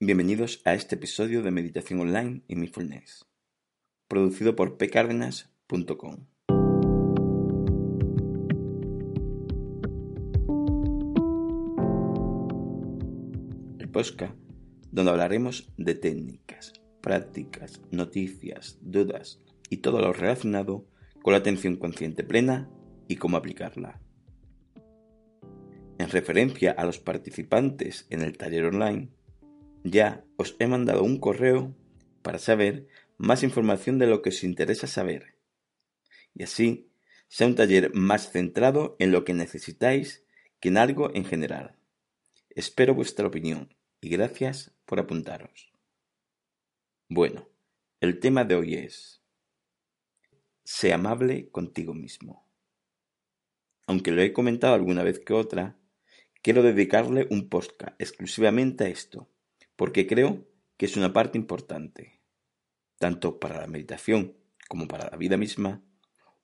Bienvenidos 0.00 0.62
a 0.64 0.74
este 0.74 0.94
episodio 0.94 1.42
de 1.42 1.50
Meditación 1.50 1.98
Online 1.98 2.42
y 2.46 2.54
Mindfulness, 2.54 3.26
producido 4.06 4.54
por 4.54 4.78
pcardenas.com. 4.78 6.28
El 13.80 13.88
podcast 13.90 14.36
donde 14.92 15.10
hablaremos 15.10 15.72
de 15.76 15.96
técnicas, 15.96 16.74
prácticas, 17.00 17.82
noticias, 17.90 18.78
dudas 18.80 19.40
y 19.68 19.78
todo 19.78 20.00
lo 20.00 20.12
relacionado 20.12 20.86
con 21.22 21.32
la 21.32 21.38
atención 21.38 21.74
consciente 21.74 22.22
plena 22.22 22.70
y 23.08 23.16
cómo 23.16 23.36
aplicarla. 23.36 24.00
En 25.98 26.08
referencia 26.08 26.70
a 26.70 26.84
los 26.84 27.00
participantes 27.00 28.06
en 28.10 28.22
el 28.22 28.38
taller 28.38 28.66
online, 28.66 29.10
ya 29.84 30.24
os 30.36 30.56
he 30.58 30.66
mandado 30.66 31.02
un 31.02 31.18
correo 31.18 31.74
para 32.22 32.38
saber 32.38 32.88
más 33.16 33.42
información 33.42 33.98
de 33.98 34.06
lo 34.06 34.22
que 34.22 34.30
os 34.30 34.44
interesa 34.44 34.86
saber. 34.86 35.36
Y 36.34 36.44
así 36.44 36.90
sea 37.28 37.46
un 37.46 37.54
taller 37.54 37.92
más 37.94 38.30
centrado 38.30 38.96
en 38.98 39.12
lo 39.12 39.24
que 39.24 39.34
necesitáis 39.34 40.24
que 40.60 40.68
en 40.68 40.78
algo 40.78 41.14
en 41.14 41.24
general. 41.24 41.76
Espero 42.50 42.94
vuestra 42.94 43.26
opinión 43.26 43.74
y 44.00 44.08
gracias 44.08 44.74
por 44.84 44.98
apuntaros. 44.98 45.72
Bueno, 47.08 47.48
el 48.00 48.20
tema 48.20 48.44
de 48.44 48.54
hoy 48.54 48.74
es 48.74 49.22
Sé 50.64 50.92
amable 50.92 51.48
contigo 51.50 51.94
mismo. 51.94 52.46
Aunque 53.86 54.10
lo 54.10 54.20
he 54.20 54.34
comentado 54.34 54.74
alguna 54.74 55.02
vez 55.02 55.18
que 55.18 55.32
otra, 55.32 55.78
quiero 56.42 56.62
dedicarle 56.62 57.26
un 57.30 57.48
podcast 57.48 57.98
exclusivamente 57.98 58.84
a 58.84 58.88
esto, 58.88 59.30
porque 59.78 60.08
creo 60.08 60.44
que 60.76 60.86
es 60.86 60.96
una 60.96 61.12
parte 61.12 61.38
importante, 61.38 62.20
tanto 62.98 63.38
para 63.38 63.60
la 63.60 63.68
meditación 63.68 64.36
como 64.68 64.88
para 64.88 65.08
la 65.08 65.16
vida 65.16 65.36
misma, 65.36 65.84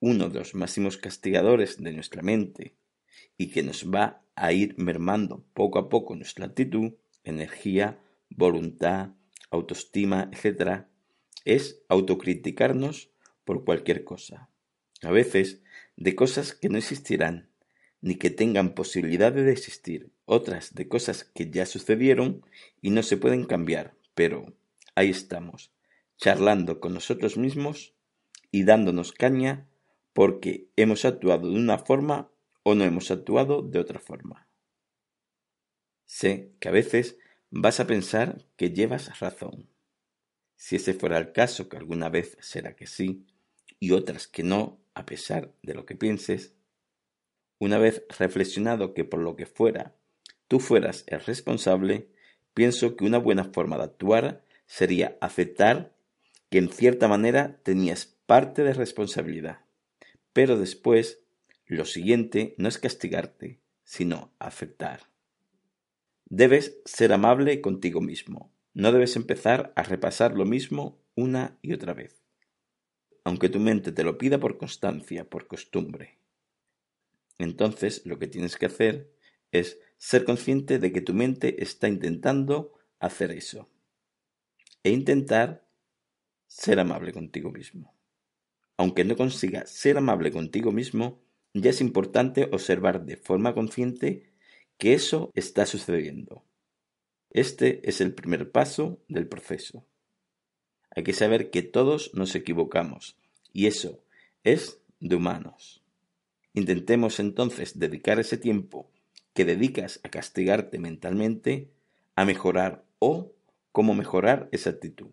uno 0.00 0.30
de 0.30 0.38
los 0.38 0.54
máximos 0.54 0.96
castigadores 0.96 1.76
de 1.76 1.92
nuestra 1.92 2.22
mente 2.22 2.78
y 3.36 3.50
que 3.50 3.62
nos 3.62 3.84
va 3.84 4.24
a 4.34 4.54
ir 4.54 4.74
mermando 4.78 5.44
poco 5.52 5.78
a 5.78 5.90
poco 5.90 6.16
nuestra 6.16 6.46
actitud, 6.46 6.94
energía, 7.22 8.02
voluntad, 8.30 9.10
autoestima, 9.50 10.30
etc., 10.32 10.86
es 11.44 11.82
autocriticarnos 11.90 13.10
por 13.44 13.62
cualquier 13.66 14.04
cosa. 14.04 14.48
A 15.02 15.10
veces 15.10 15.62
de 15.96 16.14
cosas 16.14 16.54
que 16.54 16.70
no 16.70 16.78
existirán, 16.78 17.50
ni 18.00 18.14
que 18.14 18.30
tengan 18.30 18.74
posibilidad 18.74 19.32
de 19.32 19.52
existir, 19.52 20.12
otras 20.28 20.74
de 20.74 20.86
cosas 20.86 21.24
que 21.24 21.50
ya 21.50 21.66
sucedieron 21.66 22.44
y 22.82 22.90
no 22.90 23.02
se 23.02 23.16
pueden 23.16 23.44
cambiar, 23.44 23.94
pero 24.14 24.52
ahí 24.94 25.10
estamos, 25.10 25.72
charlando 26.18 26.80
con 26.80 26.92
nosotros 26.92 27.36
mismos 27.36 27.94
y 28.50 28.64
dándonos 28.64 29.12
caña 29.12 29.66
porque 30.12 30.68
hemos 30.76 31.04
actuado 31.04 31.50
de 31.50 31.56
una 31.56 31.78
forma 31.78 32.30
o 32.62 32.74
no 32.74 32.84
hemos 32.84 33.10
actuado 33.10 33.62
de 33.62 33.78
otra 33.78 34.00
forma. 34.00 34.46
Sé 36.04 36.52
que 36.60 36.68
a 36.68 36.72
veces 36.72 37.18
vas 37.50 37.80
a 37.80 37.86
pensar 37.86 38.44
que 38.56 38.70
llevas 38.70 39.18
razón. 39.20 39.68
Si 40.56 40.76
ese 40.76 40.92
fuera 40.92 41.16
el 41.16 41.32
caso, 41.32 41.68
que 41.68 41.78
alguna 41.78 42.10
vez 42.10 42.36
será 42.40 42.76
que 42.76 42.86
sí, 42.86 43.24
y 43.80 43.92
otras 43.92 44.26
que 44.26 44.42
no, 44.42 44.78
a 44.92 45.06
pesar 45.06 45.54
de 45.62 45.74
lo 45.74 45.86
que 45.86 45.94
pienses, 45.94 46.54
una 47.58 47.78
vez 47.78 48.04
reflexionado 48.18 48.92
que 48.92 49.04
por 49.04 49.20
lo 49.20 49.36
que 49.36 49.46
fuera 49.46 49.94
tú 50.48 50.60
fueras 50.60 51.04
el 51.06 51.20
responsable, 51.20 52.08
pienso 52.54 52.96
que 52.96 53.04
una 53.04 53.18
buena 53.18 53.44
forma 53.44 53.76
de 53.76 53.84
actuar 53.84 54.44
sería 54.66 55.16
aceptar 55.20 55.94
que 56.50 56.58
en 56.58 56.70
cierta 56.70 57.08
manera 57.08 57.60
tenías 57.62 58.16
parte 58.26 58.64
de 58.64 58.72
responsabilidad. 58.72 59.60
Pero 60.32 60.58
después, 60.58 61.20
lo 61.66 61.84
siguiente 61.84 62.54
no 62.58 62.68
es 62.68 62.78
castigarte, 62.78 63.60
sino 63.84 64.32
aceptar. 64.38 65.00
Debes 66.30 66.78
ser 66.84 67.12
amable 67.12 67.60
contigo 67.60 68.00
mismo. 68.00 68.52
No 68.74 68.92
debes 68.92 69.16
empezar 69.16 69.72
a 69.76 69.82
repasar 69.82 70.34
lo 70.34 70.44
mismo 70.44 70.98
una 71.14 71.58
y 71.62 71.72
otra 71.72 71.94
vez, 71.94 72.22
aunque 73.24 73.48
tu 73.48 73.58
mente 73.58 73.92
te 73.92 74.04
lo 74.04 74.18
pida 74.18 74.38
por 74.38 74.56
constancia, 74.56 75.24
por 75.24 75.46
costumbre. 75.46 76.18
Entonces 77.38 78.02
lo 78.04 78.18
que 78.18 78.26
tienes 78.26 78.56
que 78.56 78.66
hacer 78.66 79.10
es 79.52 79.78
ser 79.98 80.24
consciente 80.24 80.78
de 80.78 80.92
que 80.92 81.00
tu 81.00 81.12
mente 81.12 81.62
está 81.62 81.88
intentando 81.88 82.72
hacer 83.00 83.32
eso. 83.32 83.68
E 84.82 84.90
intentar 84.90 85.66
ser 86.46 86.80
amable 86.80 87.12
contigo 87.12 87.50
mismo. 87.50 87.94
Aunque 88.76 89.04
no 89.04 89.16
consiga 89.16 89.66
ser 89.66 89.98
amable 89.98 90.30
contigo 90.30 90.70
mismo, 90.72 91.20
ya 91.52 91.70
es 91.70 91.80
importante 91.80 92.48
observar 92.52 93.04
de 93.04 93.16
forma 93.16 93.54
consciente 93.54 94.32
que 94.78 94.94
eso 94.94 95.32
está 95.34 95.66
sucediendo. 95.66 96.44
Este 97.30 97.86
es 97.88 98.00
el 98.00 98.14
primer 98.14 98.52
paso 98.52 99.02
del 99.08 99.26
proceso. 99.26 99.84
Hay 100.94 101.02
que 101.02 101.12
saber 101.12 101.50
que 101.50 101.62
todos 101.62 102.14
nos 102.14 102.34
equivocamos 102.34 103.18
y 103.52 103.66
eso 103.66 104.04
es 104.44 104.80
de 105.00 105.16
humanos. 105.16 105.82
Intentemos 106.54 107.20
entonces 107.20 107.78
dedicar 107.78 108.18
ese 108.18 108.38
tiempo 108.38 108.90
que 109.38 109.44
dedicas 109.44 110.00
a 110.02 110.08
castigarte 110.08 110.80
mentalmente 110.80 111.70
a 112.16 112.24
mejorar 112.24 112.84
o 112.98 113.36
cómo 113.70 113.94
mejorar 113.94 114.48
esa 114.50 114.70
actitud, 114.70 115.12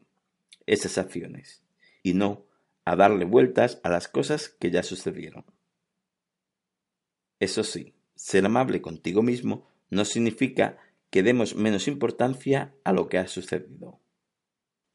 esas 0.65 0.97
acciones, 0.97 1.61
y 2.01 2.15
no 2.15 2.47
a 2.85 2.95
darle 2.95 3.25
vueltas 3.25 3.79
a 3.83 3.89
las 3.89 4.07
cosas 4.07 4.49
que 4.49 4.71
ya 4.71 4.81
sucedieron. 4.81 5.45
Eso 7.39 7.63
sí, 7.63 7.93
ser 8.15 8.47
amable 8.47 8.81
contigo 8.81 9.21
mismo 9.21 9.67
no 9.91 10.05
significa 10.05 10.79
que 11.11 11.21
demos 11.21 11.53
menos 11.53 11.87
importancia 11.87 12.73
a 12.83 12.93
lo 12.93 13.09
que 13.09 13.19
ha 13.19 13.27
sucedido, 13.27 13.99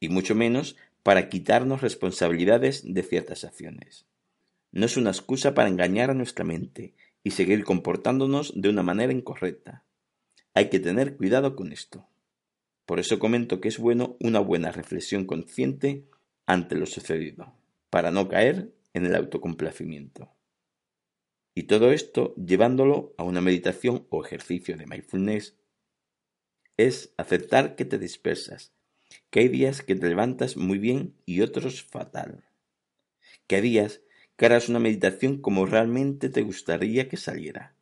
y 0.01 0.09
mucho 0.09 0.35
menos 0.35 0.75
para 1.05 1.29
quitarnos 1.29 1.83
responsabilidades 1.83 2.83
de 2.85 3.05
ciertas 3.05 3.45
acciones. 3.45 4.07
No 4.73 4.87
es 4.87 4.97
una 4.97 5.11
excusa 5.11 5.55
para 5.55 5.69
engañar 5.69 6.11
a 6.11 6.15
nuestra 6.15 6.45
mente 6.45 6.97
y 7.23 7.33
seguir 7.33 7.65
comportándonos 7.65 8.53
de 8.55 8.69
una 8.69 8.83
manera 8.83 9.13
incorrecta. 9.13 9.85
Hay 10.55 10.71
que 10.71 10.81
tener 10.81 11.17
cuidado 11.17 11.55
con 11.57 11.73
esto. 11.73 12.07
Por 12.87 12.99
eso 12.99 13.19
comento 13.19 13.61
que 13.61 13.69
es 13.69 13.79
bueno 13.79 14.17
una 14.21 14.41
buena 14.41 14.73
reflexión 14.73 15.25
consciente 15.25 16.05
ante 16.47 16.75
lo 16.75 16.87
sucedido, 16.87 17.53
para 17.89 18.11
no 18.11 18.29
caer 18.29 18.73
en 18.95 19.07
el 19.07 19.15
autocomplacimiento. 19.15 20.31
Y 21.55 21.65
todo 21.65 21.93
esto 21.93 22.35
llevándolo 22.37 23.15
a 23.17 23.25
una 23.25 23.41
meditación 23.41 24.07
o 24.11 24.25
ejercicio 24.25 24.77
de 24.77 24.87
mindfulness 24.87 25.57
es 26.77 27.13
aceptar 27.17 27.77
que 27.77 27.85
te 27.85 27.99
dispersas, 27.99 28.73
que 29.31 29.41
hay 29.41 29.49
días 29.49 29.83
que 29.83 29.95
te 29.95 30.09
levantas 30.09 30.57
muy 30.57 30.79
bien 30.79 31.15
y 31.27 31.43
otros 31.43 31.83
fatal, 31.83 32.45
que 33.47 33.57
hay 33.57 33.63
días 33.63 34.01
harás 34.47 34.69
una 34.69 34.79
meditación 34.79 35.39
como 35.41 35.67
realmente 35.67 36.29
te 36.29 36.43
gustaría 36.43 37.09
que 37.09 37.17
saliera, 37.17 37.75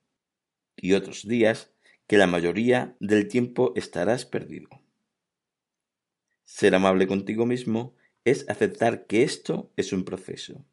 y 0.77 0.95
otros 0.95 1.27
días 1.27 1.71
que 2.07 2.19
la 2.19 2.27
mayoría 2.27 2.97
del 3.01 3.29
tiempo 3.29 3.73
estarás 3.77 4.25
perdido. 4.25 4.69
Ser 6.45 6.75
amable 6.75 7.07
contigo 7.07 7.47
mismo 7.47 7.95
es 8.25 8.49
aceptar 8.49 9.07
que 9.07 9.23
esto 9.23 9.71
es 9.77 9.93
un 9.93 10.05
proceso 10.05 10.65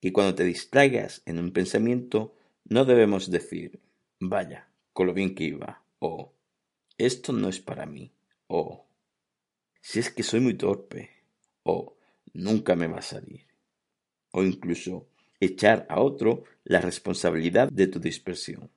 y 0.00 0.12
cuando 0.12 0.34
te 0.34 0.44
distraigas 0.44 1.22
en 1.26 1.38
un 1.38 1.52
pensamiento, 1.52 2.34
no 2.64 2.84
debemos 2.84 3.30
decir, 3.30 3.80
vaya, 4.18 4.70
con 4.92 5.06
lo 5.06 5.14
bien 5.14 5.34
que 5.34 5.44
iba, 5.44 5.84
o 5.98 6.32
esto 6.96 7.32
no 7.32 7.48
es 7.48 7.60
para 7.60 7.86
mí, 7.86 8.12
o 8.46 8.86
si 9.82 9.98
es 9.98 10.10
que 10.10 10.22
soy 10.22 10.40
muy 10.40 10.54
torpe, 10.54 11.10
o 11.62 11.98
nunca 12.32 12.76
me 12.76 12.86
va 12.86 12.98
a 12.98 13.02
salir, 13.02 13.46
o 14.30 14.42
incluso 14.42 15.09
echar 15.40 15.86
a 15.88 16.00
otro 16.00 16.44
la 16.64 16.80
responsabilidad 16.80 17.70
de 17.70 17.86
tu 17.86 17.98
dispersión. 17.98 18.70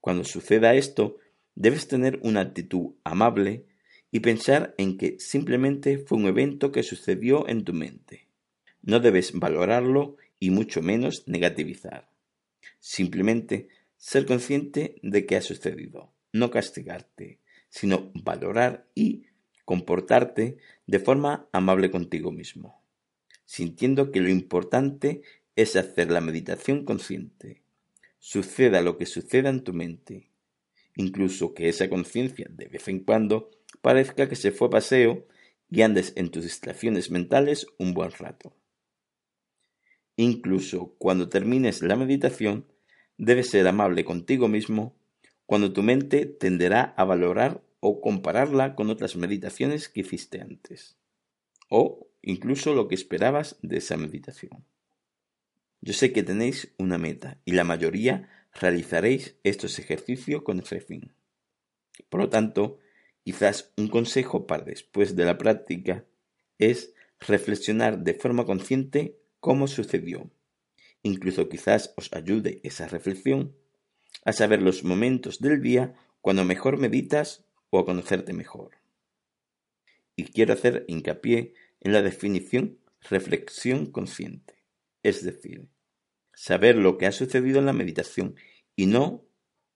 Cuando 0.00 0.24
suceda 0.24 0.74
esto, 0.74 1.18
debes 1.54 1.88
tener 1.88 2.20
una 2.22 2.40
actitud 2.40 2.94
amable 3.04 3.66
y 4.10 4.20
pensar 4.20 4.74
en 4.78 4.96
que 4.96 5.18
simplemente 5.18 5.98
fue 5.98 6.18
un 6.18 6.26
evento 6.26 6.70
que 6.70 6.82
sucedió 6.82 7.48
en 7.48 7.64
tu 7.64 7.72
mente. 7.72 8.28
No 8.82 9.00
debes 9.00 9.32
valorarlo 9.32 10.16
y 10.38 10.50
mucho 10.50 10.82
menos 10.82 11.26
negativizar. 11.26 12.10
Simplemente 12.78 13.68
ser 13.96 14.26
consciente 14.26 14.96
de 15.02 15.26
que 15.26 15.36
ha 15.36 15.42
sucedido, 15.42 16.12
no 16.32 16.50
castigarte, 16.50 17.40
sino 17.70 18.12
valorar 18.14 18.86
y 18.94 19.24
comportarte 19.64 20.58
de 20.86 20.98
forma 20.98 21.48
amable 21.50 21.90
contigo 21.90 22.30
mismo, 22.30 22.83
sintiendo 23.44 24.10
que 24.10 24.20
lo 24.20 24.28
importante 24.28 25.22
es 25.56 25.76
hacer 25.76 26.10
la 26.10 26.20
meditación 26.20 26.84
consciente. 26.84 27.62
Suceda 28.18 28.80
lo 28.80 28.96
que 28.96 29.06
suceda 29.06 29.50
en 29.50 29.62
tu 29.62 29.72
mente, 29.72 30.30
incluso 30.96 31.54
que 31.54 31.68
esa 31.68 31.88
conciencia 31.88 32.46
de 32.50 32.66
vez 32.66 32.88
en 32.88 33.00
cuando 33.00 33.50
parezca 33.82 34.28
que 34.28 34.36
se 34.36 34.50
fue 34.50 34.68
a 34.68 34.70
paseo 34.70 35.26
y 35.70 35.82
andes 35.82 36.12
en 36.16 36.30
tus 36.30 36.44
distracciones 36.44 37.10
mentales 37.10 37.66
un 37.78 37.94
buen 37.94 38.10
rato. 38.12 38.54
Incluso 40.16 40.94
cuando 40.98 41.28
termines 41.28 41.82
la 41.82 41.96
meditación, 41.96 42.66
debes 43.18 43.50
ser 43.50 43.66
amable 43.66 44.04
contigo 44.04 44.48
mismo 44.48 44.96
cuando 45.46 45.72
tu 45.72 45.82
mente 45.82 46.26
tenderá 46.26 46.94
a 46.96 47.04
valorar 47.04 47.62
o 47.80 48.00
compararla 48.00 48.74
con 48.74 48.88
otras 48.88 49.16
meditaciones 49.16 49.88
que 49.88 50.00
hiciste 50.00 50.40
antes, 50.40 50.96
o 51.68 52.08
incluso 52.24 52.74
lo 52.74 52.88
que 52.88 52.94
esperabas 52.94 53.56
de 53.62 53.78
esa 53.78 53.96
meditación. 53.96 54.64
Yo 55.80 55.92
sé 55.92 56.12
que 56.12 56.22
tenéis 56.22 56.74
una 56.78 56.98
meta 56.98 57.38
y 57.44 57.52
la 57.52 57.64
mayoría 57.64 58.28
realizaréis 58.52 59.36
estos 59.44 59.78
ejercicios 59.78 60.42
con 60.42 60.60
ese 60.60 60.80
fin. 60.80 61.12
Por 62.08 62.20
lo 62.20 62.30
tanto, 62.30 62.78
quizás 63.22 63.72
un 63.76 63.88
consejo 63.88 64.46
para 64.46 64.64
después 64.64 65.16
de 65.16 65.24
la 65.24 65.36
práctica 65.36 66.04
es 66.58 66.94
reflexionar 67.20 67.98
de 67.98 68.14
forma 68.14 68.44
consciente 68.44 69.18
cómo 69.40 69.68
sucedió. 69.68 70.30
Incluso 71.02 71.48
quizás 71.48 71.92
os 71.96 72.10
ayude 72.12 72.60
esa 72.62 72.88
reflexión 72.88 73.54
a 74.24 74.32
saber 74.32 74.62
los 74.62 74.84
momentos 74.84 75.38
del 75.40 75.60
día 75.60 75.94
cuando 76.22 76.44
mejor 76.44 76.78
meditas 76.78 77.44
o 77.68 77.78
a 77.78 77.84
conocerte 77.84 78.32
mejor. 78.32 78.70
Y 80.16 80.24
quiero 80.24 80.54
hacer 80.54 80.84
hincapié 80.88 81.52
en 81.84 81.92
la 81.92 82.02
definición 82.02 82.78
reflexión 83.08 83.86
consciente, 83.86 84.64
es 85.02 85.22
decir, 85.22 85.68
saber 86.34 86.76
lo 86.76 86.98
que 86.98 87.06
ha 87.06 87.12
sucedido 87.12 87.60
en 87.60 87.66
la 87.66 87.72
meditación 87.72 88.34
y 88.74 88.86
no 88.86 89.24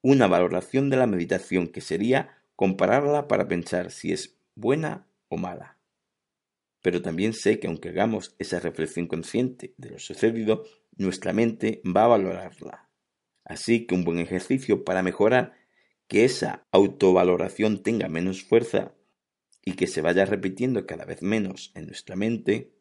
una 0.03 0.27
valoración 0.27 0.91
de 0.91 0.97
la 0.97 1.07
meditación 1.07 1.69
que 1.69 1.81
sería 1.81 2.43
compararla 2.57 3.29
para 3.29 3.47
pensar 3.47 3.91
si 3.91 4.13
es 4.13 4.39
buena 4.55 5.07
o 5.29 5.37
mala. 5.37 5.79
Pero 6.83 7.03
también 7.03 7.35
sé 7.35 7.61
que 7.61 7.67
aunque 7.67 7.91
hagamos 7.91 8.35
esa 8.39 8.59
reflexión 8.61 9.07
consciente 9.07 9.75
de 9.77 9.91
lo 9.91 9.99
sucedido, 9.99 10.65
nuestra 10.97 11.33
mente 11.33 11.83
va 11.85 12.05
a 12.05 12.09
valorarla. 12.09 12.89
Así 13.45 13.87
que 13.87 13.95
un 13.95 14.05
buen 14.05 14.19
ejercicio 14.19 14.85
para 14.85 15.03
mejorar 15.03 15.55
que 16.07 16.25
esa 16.25 16.67
autovaloración 16.71 17.83
tenga 17.83 18.09
menos 18.09 18.43
fuerza 18.43 18.95
y 19.65 19.73
que 19.73 19.87
se 19.87 20.01
vaya 20.01 20.25
repitiendo 20.25 20.87
cada 20.87 21.05
vez 21.05 21.23
menos 21.23 21.73
en 21.75 21.87
nuestra 21.87 22.17
mente, 22.17 22.73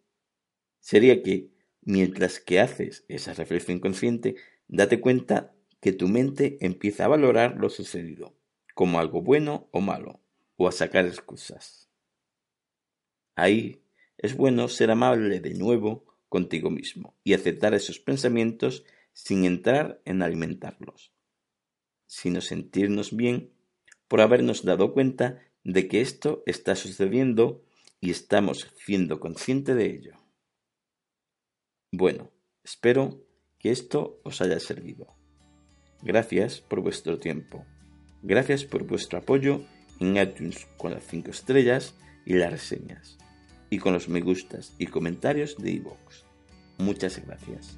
sería 0.80 1.22
que 1.24 1.52
Mientras 1.90 2.42
que 2.42 2.60
haces 2.60 3.06
esa 3.08 3.34
reflexión 3.34 3.80
consciente, 3.80 4.36
date 4.68 5.00
cuenta 5.00 5.56
que 5.80 5.94
tu 5.94 6.10
mente 6.10 6.58
empieza 6.60 7.06
a 7.06 7.08
valorar 7.08 7.56
lo 7.56 7.70
sucedido 7.70 8.36
como 8.76 9.00
algo 9.00 9.22
bueno 9.22 9.70
o 9.72 9.80
malo, 9.80 10.20
o 10.58 10.68
a 10.68 10.74
sacar 10.74 11.06
excusas. 11.06 11.90
Ahí 13.38 13.86
es 14.18 14.36
bueno 14.36 14.68
ser 14.68 14.92
amable 14.92 15.40
de 15.40 15.54
nuevo 15.54 16.04
contigo 16.28 16.70
mismo 16.70 17.16
y 17.24 17.36
aceptar 17.36 17.74
esos 17.74 18.00
pensamientos 18.00 18.84
sin 19.14 19.46
entrar 19.46 20.02
en 20.04 20.22
alimentarlos, 20.22 21.14
sino 22.06 22.42
sentirnos 22.42 23.16
bien 23.16 23.54
por 24.10 24.20
habernos 24.20 24.66
dado 24.66 24.94
cuenta 24.94 25.40
de 25.68 25.90
que 25.90 26.00
esto 26.00 26.44
está 26.46 26.76
sucediendo 26.76 27.62
y 28.00 28.12
estamos 28.12 28.74
siendo 28.86 29.20
conscientes 29.20 29.76
de 29.76 29.86
ello. 29.86 30.14
Bueno, 31.92 32.32
espero 32.64 33.22
que 33.60 33.72
esto 33.72 34.22
os 34.24 34.42
haya 34.42 34.62
servido. 34.62 35.18
Gracias 36.02 36.62
por 36.62 36.80
vuestro 36.80 37.20
tiempo. 37.20 37.66
Gracias 38.24 38.64
por 38.64 38.86
vuestro 38.88 39.20
apoyo 39.20 39.66
en 40.00 40.16
iTunes 40.16 40.66
con 40.78 40.94
las 40.94 41.06
5 41.06 41.32
estrellas 41.32 41.96
y 42.26 42.36
las 42.36 42.52
reseñas. 42.52 43.18
Y 43.70 43.80
con 43.80 43.92
los 43.92 44.08
me 44.08 44.22
gustas 44.22 44.74
y 44.78 44.88
comentarios 44.88 45.58
de 45.58 45.72
iVoox. 45.72 46.24
Muchas 46.78 47.22
gracias. 47.26 47.78